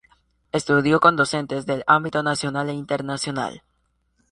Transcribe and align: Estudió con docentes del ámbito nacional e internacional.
Estudió 0.51 0.99
con 0.99 1.15
docentes 1.15 1.67
del 1.67 1.83
ámbito 1.85 2.23
nacional 2.23 2.69
e 2.69 2.73
internacional. 2.73 3.61